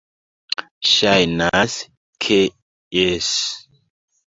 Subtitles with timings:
[0.91, 1.77] Ŝajnas,
[2.27, 2.41] ke
[3.03, 3.31] jes.